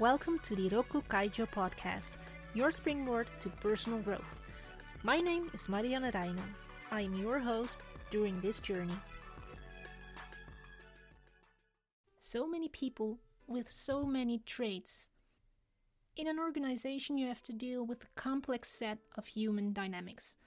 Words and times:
Welcome 0.00 0.38
to 0.44 0.56
the 0.56 0.70
Rokku 0.70 1.04
Kaijo 1.10 1.46
podcast, 1.46 2.16
your 2.54 2.70
springboard 2.70 3.26
to 3.40 3.50
personal 3.50 3.98
growth. 3.98 4.40
My 5.02 5.20
name 5.20 5.50
is 5.52 5.68
Marianne 5.68 6.10
Reijnen. 6.10 6.54
I 6.90 7.02
am 7.02 7.20
your 7.20 7.38
host 7.38 7.80
during 8.10 8.40
this 8.40 8.60
journey. 8.60 8.98
So 12.18 12.48
many 12.48 12.68
people 12.68 13.18
with 13.46 13.70
so 13.70 14.06
many 14.06 14.38
traits. 14.38 15.10
In 16.16 16.26
an 16.26 16.38
organization, 16.38 17.18
you 17.18 17.28
have 17.28 17.42
to 17.42 17.52
deal 17.52 17.84
with 17.84 18.04
a 18.04 18.14
complex 18.16 18.70
set 18.70 19.00
of 19.18 19.26
human 19.26 19.74
dynamics. 19.74 20.38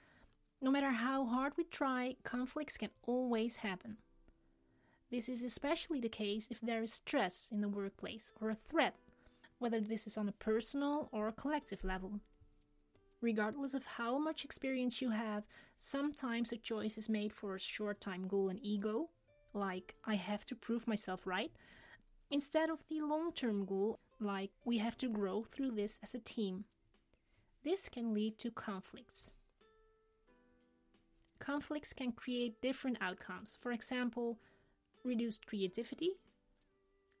No 0.60 0.72
matter 0.72 0.90
how 0.90 1.26
hard 1.26 1.52
we 1.56 1.62
try, 1.62 2.16
conflicts 2.24 2.76
can 2.76 2.90
always 3.06 3.58
happen. 3.58 3.98
This 5.12 5.28
is 5.28 5.44
especially 5.44 6.00
the 6.00 6.08
case 6.08 6.48
if 6.50 6.60
there 6.60 6.82
is 6.82 6.92
stress 6.92 7.50
in 7.52 7.60
the 7.60 7.68
workplace 7.68 8.32
or 8.40 8.50
a 8.50 8.56
threat 8.56 8.96
whether 9.64 9.80
this 9.80 10.06
is 10.06 10.18
on 10.18 10.28
a 10.28 10.32
personal 10.32 11.08
or 11.10 11.26
a 11.26 11.32
collective 11.32 11.82
level. 11.84 12.20
Regardless 13.22 13.72
of 13.72 13.86
how 13.86 14.18
much 14.18 14.44
experience 14.44 15.00
you 15.00 15.08
have, 15.08 15.44
sometimes 15.78 16.52
a 16.52 16.58
choice 16.58 16.98
is 16.98 17.08
made 17.08 17.32
for 17.32 17.54
a 17.54 17.58
short 17.58 17.98
time 17.98 18.28
goal 18.28 18.50
and 18.50 18.58
ego, 18.62 19.08
like 19.54 19.94
I 20.04 20.16
have 20.16 20.44
to 20.46 20.54
prove 20.54 20.86
myself 20.86 21.26
right, 21.26 21.50
instead 22.30 22.68
of 22.68 22.84
the 22.90 23.00
long 23.00 23.32
term 23.32 23.64
goal, 23.64 24.00
like 24.20 24.50
we 24.66 24.76
have 24.76 24.98
to 24.98 25.08
grow 25.08 25.42
through 25.44 25.70
this 25.70 25.98
as 26.02 26.14
a 26.14 26.18
team. 26.18 26.66
This 27.64 27.88
can 27.88 28.12
lead 28.12 28.38
to 28.40 28.50
conflicts. 28.50 29.32
Conflicts 31.38 31.94
can 31.94 32.12
create 32.12 32.60
different 32.60 32.98
outcomes. 33.00 33.56
For 33.58 33.72
example, 33.72 34.36
reduced 35.02 35.46
creativity, 35.46 36.10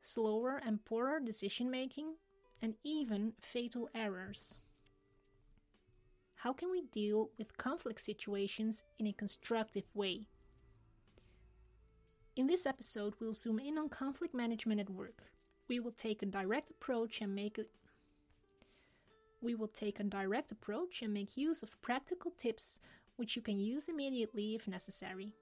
slower 0.02 0.60
and 0.62 0.84
poorer 0.84 1.20
decision 1.20 1.70
making, 1.70 2.16
and 2.64 2.76
even 2.82 3.34
fatal 3.42 3.90
errors. 3.94 4.56
How 6.36 6.54
can 6.54 6.70
we 6.70 6.80
deal 6.80 7.28
with 7.36 7.58
conflict 7.58 8.00
situations 8.00 8.84
in 8.98 9.06
a 9.06 9.12
constructive 9.12 9.84
way? 9.92 10.22
In 12.34 12.46
this 12.46 12.64
episode, 12.64 13.12
we'll 13.20 13.34
zoom 13.34 13.58
in 13.58 13.76
on 13.76 13.90
conflict 13.90 14.34
management 14.34 14.80
at 14.80 14.88
work. 14.88 15.24
We 15.68 15.78
will 15.78 15.92
take 15.92 16.22
a 16.22 16.26
direct 16.26 16.70
approach 16.70 17.20
and 17.20 17.34
make 17.34 17.60
we 19.42 19.54
will 19.54 19.68
take 19.68 20.00
a 20.00 20.04
direct 20.04 20.50
approach 20.50 21.02
and 21.02 21.12
make 21.12 21.36
use 21.36 21.62
of 21.62 21.82
practical 21.82 22.30
tips 22.30 22.80
which 23.16 23.36
you 23.36 23.42
can 23.42 23.58
use 23.58 23.90
immediately 23.90 24.54
if 24.54 24.66
necessary. 24.66 25.34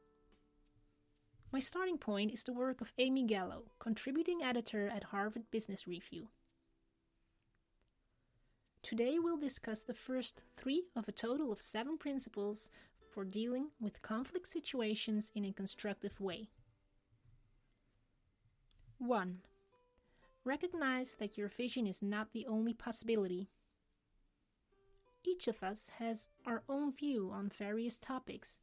My 1.53 1.61
starting 1.61 1.99
point 1.99 2.33
is 2.33 2.43
the 2.43 2.53
work 2.53 2.81
of 2.81 2.93
Amy 2.99 3.25
Gallo, 3.27 3.63
contributing 3.79 4.43
editor 4.43 4.89
at 4.89 5.05
Harvard 5.05 5.45
Business 5.53 5.87
Review. 5.87 6.27
Today 8.93 9.17
we'll 9.19 9.39
discuss 9.39 9.85
the 9.85 9.95
first 9.95 10.43
three 10.55 10.85
of 10.95 11.09
a 11.09 11.13
total 11.13 11.51
of 11.51 11.63
seven 11.63 11.97
principles 11.97 12.71
for 13.11 13.25
dealing 13.25 13.69
with 13.81 14.03
conflict 14.03 14.47
situations 14.47 15.33
in 15.35 15.47
a 15.47 15.53
constructive 15.55 16.21
way. 16.21 16.51
1. 18.99 19.39
Recognize 20.45 21.15
that 21.15 21.39
your 21.39 21.49
vision 21.49 21.87
is 21.87 22.03
not 22.03 22.35
the 22.35 22.47
only 22.47 22.75
possibility. 22.75 23.49
Each 25.25 25.49
of 25.49 25.63
us 25.63 25.93
has 25.99 26.29
our 26.45 26.63
own 26.69 26.93
view 26.93 27.31
on 27.33 27.49
various 27.49 27.97
topics. 27.97 28.61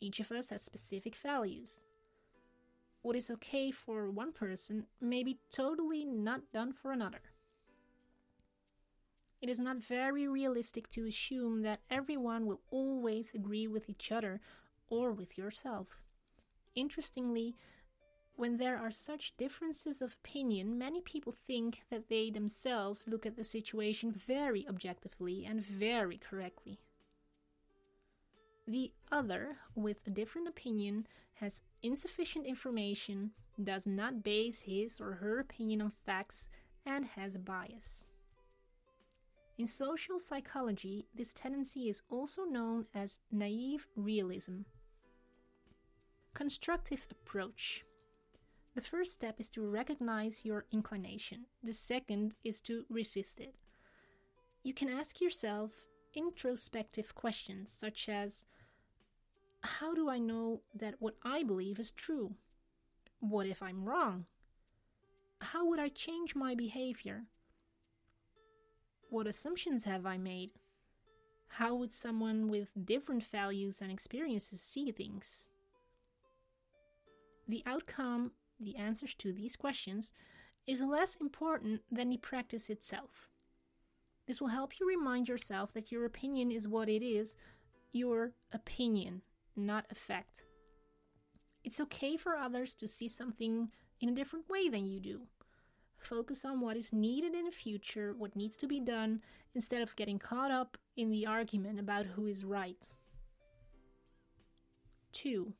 Each 0.00 0.18
of 0.18 0.32
us 0.32 0.50
has 0.50 0.62
specific 0.62 1.14
values. 1.14 1.84
What 3.02 3.14
is 3.14 3.30
okay 3.30 3.70
for 3.70 4.10
one 4.10 4.32
person 4.32 4.86
may 5.00 5.22
be 5.22 5.38
totally 5.52 6.04
not 6.04 6.50
done 6.52 6.72
for 6.72 6.90
another 6.90 7.20
it 9.44 9.50
is 9.50 9.60
not 9.60 9.76
very 9.76 10.26
realistic 10.26 10.88
to 10.88 11.04
assume 11.04 11.60
that 11.60 11.80
everyone 11.90 12.46
will 12.46 12.62
always 12.70 13.34
agree 13.34 13.66
with 13.66 13.90
each 13.90 14.10
other 14.10 14.40
or 14.88 15.12
with 15.12 15.36
yourself. 15.36 16.00
Interestingly, 16.74 17.54
when 18.36 18.56
there 18.56 18.78
are 18.78 18.90
such 18.90 19.36
differences 19.36 20.00
of 20.00 20.16
opinion, 20.24 20.78
many 20.78 21.02
people 21.02 21.30
think 21.30 21.82
that 21.90 22.08
they 22.08 22.30
themselves 22.30 23.04
look 23.06 23.26
at 23.26 23.36
the 23.36 23.44
situation 23.44 24.12
very 24.12 24.66
objectively 24.66 25.44
and 25.44 25.60
very 25.60 26.16
correctly. 26.16 26.80
The 28.66 28.92
other, 29.12 29.58
with 29.74 30.00
a 30.06 30.10
different 30.10 30.48
opinion, 30.48 31.06
has 31.34 31.60
insufficient 31.82 32.46
information, 32.46 33.32
does 33.62 33.86
not 33.86 34.22
base 34.22 34.62
his 34.62 35.02
or 35.02 35.16
her 35.16 35.38
opinion 35.38 35.82
on 35.82 35.90
facts, 35.90 36.48
and 36.86 37.04
has 37.04 37.34
a 37.34 37.38
bias. 37.38 38.08
In 39.56 39.68
social 39.68 40.18
psychology, 40.18 41.06
this 41.14 41.32
tendency 41.32 41.88
is 41.88 42.02
also 42.10 42.42
known 42.42 42.86
as 42.92 43.20
naive 43.30 43.86
realism. 43.94 44.62
Constructive 46.34 47.06
approach. 47.08 47.84
The 48.74 48.80
first 48.80 49.12
step 49.12 49.38
is 49.38 49.48
to 49.50 49.64
recognize 49.64 50.44
your 50.44 50.66
inclination, 50.72 51.46
the 51.62 51.72
second 51.72 52.34
is 52.42 52.60
to 52.62 52.84
resist 52.90 53.38
it. 53.38 53.54
You 54.64 54.74
can 54.74 54.88
ask 54.88 55.20
yourself 55.20 55.86
introspective 56.14 57.14
questions 57.14 57.70
such 57.70 58.08
as 58.08 58.46
How 59.62 59.94
do 59.94 60.10
I 60.10 60.18
know 60.18 60.62
that 60.74 60.96
what 60.98 61.14
I 61.24 61.44
believe 61.44 61.78
is 61.78 61.92
true? 61.92 62.34
What 63.20 63.46
if 63.46 63.62
I'm 63.62 63.84
wrong? 63.84 64.26
How 65.40 65.64
would 65.66 65.78
I 65.78 65.88
change 65.90 66.34
my 66.34 66.56
behavior? 66.56 67.26
What 69.14 69.28
assumptions 69.28 69.84
have 69.84 70.06
I 70.06 70.18
made? 70.18 70.50
How 71.46 71.76
would 71.76 71.92
someone 71.92 72.48
with 72.48 72.70
different 72.84 73.22
values 73.22 73.80
and 73.80 73.92
experiences 73.92 74.60
see 74.60 74.90
things? 74.90 75.46
The 77.46 77.62
outcome, 77.64 78.32
the 78.58 78.74
answers 78.74 79.14
to 79.18 79.32
these 79.32 79.54
questions, 79.54 80.12
is 80.66 80.82
less 80.82 81.14
important 81.14 81.82
than 81.92 82.10
the 82.10 82.16
practice 82.16 82.68
itself. 82.68 83.30
This 84.26 84.40
will 84.40 84.48
help 84.48 84.80
you 84.80 84.88
remind 84.88 85.28
yourself 85.28 85.72
that 85.74 85.92
your 85.92 86.04
opinion 86.06 86.50
is 86.50 86.66
what 86.66 86.88
it 86.88 87.04
is 87.04 87.36
your 87.92 88.32
opinion, 88.50 89.22
not 89.54 89.86
a 89.92 89.94
fact. 89.94 90.42
It's 91.62 91.78
okay 91.78 92.16
for 92.16 92.36
others 92.36 92.74
to 92.74 92.88
see 92.88 93.06
something 93.06 93.68
in 94.00 94.08
a 94.08 94.16
different 94.16 94.50
way 94.50 94.68
than 94.68 94.86
you 94.86 94.98
do. 94.98 95.28
Focus 96.04 96.44
on 96.44 96.60
what 96.60 96.76
is 96.76 96.92
needed 96.92 97.34
in 97.34 97.46
the 97.46 97.50
future, 97.50 98.14
what 98.16 98.36
needs 98.36 98.58
to 98.58 98.66
be 98.66 98.78
done, 98.78 99.22
instead 99.54 99.80
of 99.80 99.96
getting 99.96 100.18
caught 100.18 100.50
up 100.50 100.76
in 100.96 101.10
the 101.10 101.26
argument 101.26 101.80
about 101.80 102.04
who 102.06 102.26
is 102.26 102.44
right. 102.44 102.88
2. 105.12 105.54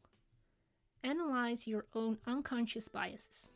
Analyze 1.03 1.66
your 1.66 1.87
own 1.94 2.19
unconscious 2.27 2.88
biases. 2.88 3.53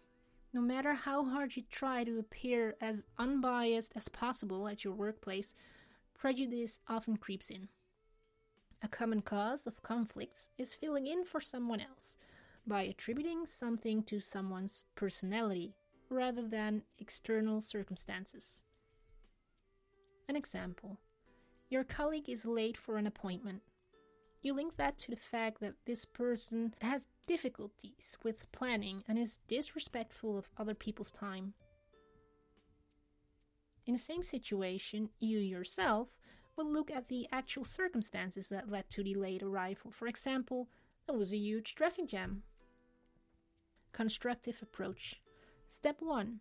No 0.55 0.63
matter 0.63 0.95
how 0.95 1.25
hard 1.25 1.57
you 1.57 1.63
try 1.71 2.05
to 2.05 2.19
appear 2.19 2.77
as 2.81 3.05
unbiased 3.19 3.93
as 3.95 4.09
possible 4.09 4.67
at 4.67 4.83
your 4.83 4.95
workplace, 4.95 5.55
prejudice 6.19 6.81
often 6.89 7.19
creeps 7.19 7.51
in. 7.51 7.69
A 8.83 8.89
common 8.89 9.21
cause 9.21 9.67
of 9.67 9.83
conflicts 9.83 10.49
is 10.57 10.75
filling 10.75 11.07
in 11.07 11.27
for 11.27 11.41
someone 11.41 11.81
else 11.81 12.17
by 12.67 12.83
attributing 12.83 13.45
something 13.45 14.03
to 14.05 14.21
someone's 14.21 14.87
personality, 14.95 15.75
rather 16.11 16.47
than 16.47 16.83
external 16.99 17.61
circumstances. 17.61 18.63
An 20.29 20.37
example 20.37 20.99
Your 21.71 21.85
colleague 21.85 22.29
is 22.29 22.45
late 22.45 22.77
for 22.77 22.97
an 22.97 23.07
appointment. 23.07 23.63
You 24.41 24.55
link 24.55 24.77
that 24.77 24.97
to 24.99 25.11
the 25.11 25.17
fact 25.17 25.61
that 25.61 25.75
this 25.85 26.05
person 26.05 26.75
has 26.81 27.09
difficulties 27.27 28.17
with 28.23 28.51
planning 28.53 29.03
and 29.09 29.19
is 29.19 29.41
disrespectful 29.49 30.39
of 30.39 30.49
other 30.57 30.75
people's 30.75 31.11
time. 31.11 31.55
In 33.87 33.95
the 33.95 33.99
same 33.99 34.23
situation, 34.23 35.09
you 35.19 35.39
yourself 35.39 36.19
will 36.57 36.71
look 36.71 36.91
at 36.91 37.09
the 37.09 37.27
actual 37.33 37.65
circumstances 37.65 38.49
that 38.49 38.71
led 38.71 38.91
to 38.91 39.03
the 39.03 39.15
late 39.15 39.43
arrival. 39.43 39.91
For 39.91 40.07
example, 40.07 40.69
there 41.07 41.17
was 41.17 41.33
a 41.33 41.39
huge 41.39 41.75
traffic 41.75 42.07
jam. 42.07 42.43
Constructive 43.93 44.61
approach. 44.63 45.21
Step 45.71 45.97
1 46.01 46.41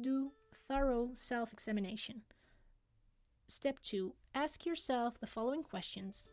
Do 0.00 0.32
thorough 0.54 1.10
self 1.12 1.52
examination. 1.52 2.22
Step 3.46 3.78
2 3.80 4.14
Ask 4.34 4.64
yourself 4.64 5.20
the 5.20 5.26
following 5.26 5.62
questions 5.62 6.32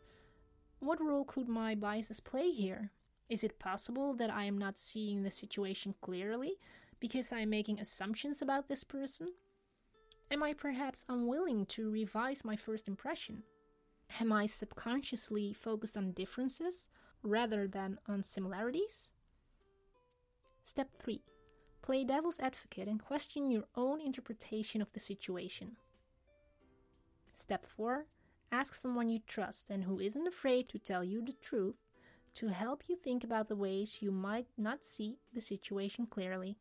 What 0.78 0.98
role 0.98 1.26
could 1.26 1.46
my 1.46 1.74
biases 1.74 2.20
play 2.20 2.50
here? 2.50 2.90
Is 3.28 3.44
it 3.44 3.58
possible 3.58 4.14
that 4.14 4.32
I 4.32 4.44
am 4.44 4.56
not 4.56 4.78
seeing 4.78 5.22
the 5.22 5.30
situation 5.30 5.94
clearly 6.00 6.54
because 7.00 7.32
I 7.32 7.40
am 7.40 7.50
making 7.50 7.78
assumptions 7.78 8.40
about 8.40 8.66
this 8.66 8.82
person? 8.82 9.34
Am 10.30 10.42
I 10.42 10.54
perhaps 10.54 11.04
unwilling 11.10 11.66
to 11.66 11.90
revise 11.90 12.46
my 12.46 12.56
first 12.56 12.88
impression? 12.88 13.42
Am 14.20 14.32
I 14.32 14.46
subconsciously 14.46 15.52
focused 15.52 15.98
on 15.98 16.12
differences 16.12 16.88
rather 17.22 17.68
than 17.68 17.98
on 18.08 18.22
similarities? 18.22 19.10
Step 20.64 20.88
3 20.98 21.20
Play 21.82 22.04
devil's 22.04 22.38
advocate 22.38 22.86
and 22.86 23.02
question 23.02 23.50
your 23.50 23.64
own 23.74 24.00
interpretation 24.00 24.80
of 24.80 24.92
the 24.92 25.00
situation. 25.00 25.76
Step 27.34 27.66
4 27.66 28.06
Ask 28.52 28.74
someone 28.74 29.08
you 29.08 29.18
trust 29.26 29.70
and 29.70 29.84
who 29.84 29.98
isn't 29.98 30.26
afraid 30.28 30.68
to 30.68 30.78
tell 30.78 31.02
you 31.02 31.22
the 31.24 31.32
truth 31.32 31.76
to 32.34 32.48
help 32.48 32.84
you 32.88 32.96
think 32.96 33.24
about 33.24 33.48
the 33.48 33.56
ways 33.56 33.98
you 34.00 34.12
might 34.12 34.46
not 34.56 34.84
see 34.84 35.18
the 35.34 35.40
situation 35.40 36.06
clearly. 36.06 36.56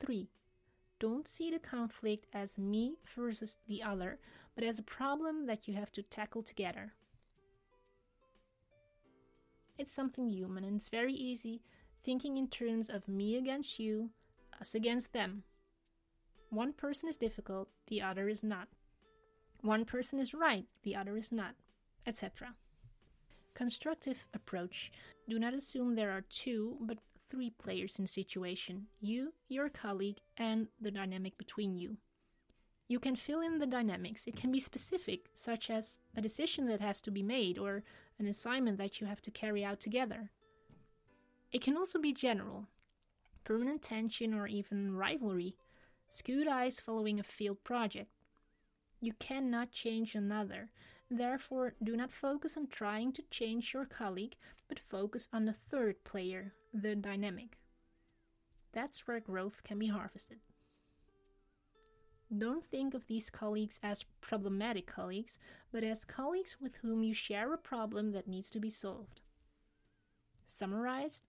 3. 0.00 0.28
Don't 0.98 1.28
see 1.28 1.50
the 1.50 1.58
conflict 1.58 2.26
as 2.32 2.58
me 2.58 2.96
versus 3.14 3.58
the 3.68 3.82
other, 3.82 4.18
but 4.54 4.64
as 4.64 4.78
a 4.78 4.82
problem 4.82 5.46
that 5.46 5.68
you 5.68 5.74
have 5.74 5.92
to 5.92 6.02
tackle 6.02 6.42
together. 6.42 6.92
It's 9.78 9.92
something 9.92 10.28
human 10.28 10.64
and 10.64 10.76
it's 10.76 10.88
very 10.88 11.14
easy 11.14 11.62
thinking 12.02 12.36
in 12.36 12.48
terms 12.48 12.88
of 12.88 13.08
me 13.08 13.36
against 13.36 13.78
you, 13.78 14.10
us 14.60 14.74
against 14.74 15.12
them. 15.12 15.44
One 16.50 16.72
person 16.72 17.08
is 17.08 17.16
difficult, 17.16 17.68
the 17.88 18.02
other 18.02 18.28
is 18.28 18.42
not. 18.42 18.68
One 19.62 19.84
person 19.84 20.18
is 20.18 20.34
right, 20.34 20.66
the 20.82 20.96
other 20.96 21.16
is 21.16 21.30
not, 21.30 21.54
etc. 22.06 22.54
Constructive 23.54 24.26
approach. 24.32 24.90
Do 25.28 25.38
not 25.38 25.54
assume 25.54 25.94
there 25.94 26.10
are 26.10 26.22
two, 26.22 26.76
but 26.80 26.98
three 27.28 27.50
players 27.50 27.98
in 27.98 28.06
situation 28.06 28.86
you, 29.00 29.32
your 29.48 29.68
colleague, 29.68 30.18
and 30.36 30.68
the 30.80 30.90
dynamic 30.90 31.38
between 31.38 31.76
you. 31.76 31.98
You 32.88 32.98
can 32.98 33.14
fill 33.14 33.40
in 33.40 33.58
the 33.58 33.66
dynamics. 33.66 34.26
It 34.26 34.34
can 34.34 34.50
be 34.50 34.58
specific, 34.58 35.30
such 35.32 35.70
as 35.70 36.00
a 36.16 36.20
decision 36.20 36.66
that 36.66 36.80
has 36.80 37.00
to 37.02 37.12
be 37.12 37.22
made 37.22 37.56
or 37.56 37.84
an 38.18 38.26
assignment 38.26 38.78
that 38.78 39.00
you 39.00 39.06
have 39.06 39.22
to 39.22 39.30
carry 39.30 39.64
out 39.64 39.78
together. 39.78 40.32
It 41.52 41.62
can 41.62 41.76
also 41.76 41.98
be 41.98 42.12
general, 42.12 42.68
permanent 43.44 43.82
tension 43.82 44.34
or 44.34 44.46
even 44.46 44.94
rivalry, 44.96 45.56
skewed 46.08 46.46
eyes 46.46 46.78
following 46.78 47.18
a 47.18 47.24
failed 47.24 47.64
project. 47.64 48.10
You 49.00 49.14
cannot 49.14 49.72
change 49.72 50.14
another, 50.14 50.70
therefore, 51.10 51.74
do 51.82 51.96
not 51.96 52.12
focus 52.12 52.56
on 52.56 52.68
trying 52.68 53.12
to 53.12 53.22
change 53.30 53.72
your 53.74 53.84
colleague, 53.84 54.36
but 54.68 54.78
focus 54.78 55.28
on 55.32 55.44
the 55.44 55.52
third 55.52 56.04
player, 56.04 56.52
the 56.72 56.94
dynamic. 56.94 57.58
That's 58.72 59.08
where 59.08 59.18
growth 59.18 59.64
can 59.64 59.78
be 59.78 59.88
harvested. 59.88 60.38
Don't 62.36 62.64
think 62.64 62.94
of 62.94 63.08
these 63.08 63.28
colleagues 63.28 63.80
as 63.82 64.04
problematic 64.20 64.86
colleagues, 64.86 65.40
but 65.72 65.82
as 65.82 66.04
colleagues 66.04 66.58
with 66.60 66.76
whom 66.76 67.02
you 67.02 67.12
share 67.12 67.52
a 67.52 67.58
problem 67.58 68.12
that 68.12 68.28
needs 68.28 68.50
to 68.52 68.60
be 68.60 68.70
solved. 68.70 69.22
Summarized, 70.46 71.24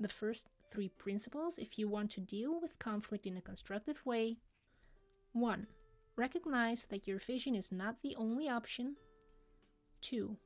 the 0.00 0.08
first 0.08 0.48
three 0.70 0.88
principles 0.88 1.58
if 1.58 1.78
you 1.78 1.88
want 1.88 2.10
to 2.12 2.20
deal 2.20 2.60
with 2.60 2.78
conflict 2.78 3.26
in 3.26 3.36
a 3.36 3.40
constructive 3.40 4.04
way 4.04 4.38
1. 5.32 5.66
Recognize 6.16 6.86
that 6.90 7.06
your 7.06 7.18
vision 7.18 7.54
is 7.54 7.70
not 7.70 8.02
the 8.02 8.16
only 8.16 8.48
option. 8.48 8.96
2. 10.00 10.36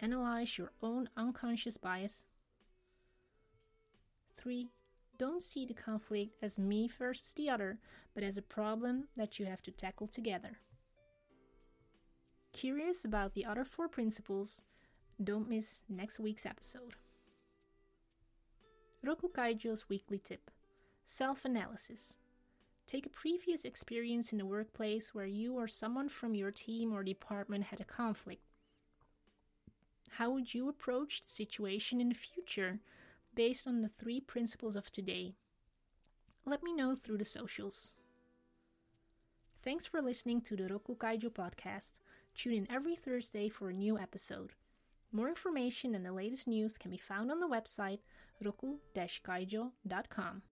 Analyze 0.00 0.58
your 0.58 0.72
own 0.82 1.08
unconscious 1.16 1.76
bias. 1.78 2.26
3. 4.36 4.68
Don't 5.18 5.42
see 5.42 5.64
the 5.64 5.74
conflict 5.74 6.32
as 6.42 6.58
me 6.58 6.88
versus 6.88 7.32
the 7.32 7.48
other, 7.48 7.78
but 8.14 8.22
as 8.22 8.36
a 8.36 8.42
problem 8.42 9.08
that 9.16 9.38
you 9.38 9.46
have 9.46 9.62
to 9.62 9.70
tackle 9.70 10.06
together. 10.06 10.58
Curious 12.52 13.04
about 13.04 13.34
the 13.34 13.46
other 13.46 13.64
four 13.64 13.88
principles? 13.88 14.62
Don't 15.22 15.48
miss 15.48 15.84
next 15.88 16.20
week's 16.20 16.44
episode. 16.44 16.94
Rokku 19.06 19.32
Kaijo's 19.32 19.88
weekly 19.88 20.18
tip 20.18 20.50
Self 21.04 21.44
analysis. 21.44 22.16
Take 22.86 23.06
a 23.06 23.10
previous 23.10 23.64
experience 23.64 24.32
in 24.32 24.38
the 24.38 24.46
workplace 24.46 25.14
where 25.14 25.26
you 25.26 25.54
or 25.54 25.66
someone 25.66 26.08
from 26.08 26.34
your 26.34 26.50
team 26.50 26.92
or 26.92 27.02
department 27.02 27.64
had 27.64 27.80
a 27.80 27.84
conflict. 27.84 28.42
How 30.10 30.30
would 30.30 30.54
you 30.54 30.68
approach 30.68 31.22
the 31.22 31.28
situation 31.28 32.00
in 32.00 32.08
the 32.08 32.14
future? 32.14 32.80
based 33.36 33.68
on 33.68 33.82
the 33.82 33.90
three 33.90 34.18
principles 34.18 34.74
of 34.74 34.90
today? 34.90 35.34
Let 36.44 36.62
me 36.62 36.72
know 36.72 36.96
through 36.96 37.18
the 37.18 37.24
socials. 37.24 37.92
Thanks 39.62 39.86
for 39.86 40.00
listening 40.00 40.40
to 40.42 40.56
the 40.56 40.64
Rokku 40.64 40.96
Kaijo 40.96 41.30
podcast. 41.30 42.00
Tune 42.34 42.54
in 42.54 42.66
every 42.70 42.96
Thursday 42.96 43.48
for 43.48 43.68
a 43.68 43.74
new 43.74 43.98
episode. 43.98 44.52
More 45.12 45.28
information 45.28 45.94
and 45.94 46.04
the 46.04 46.12
latest 46.12 46.48
news 46.48 46.78
can 46.78 46.90
be 46.90 46.96
found 46.96 47.30
on 47.30 47.40
the 47.40 47.48
website 47.48 48.00
rokku-kaijo.com. 48.40 50.42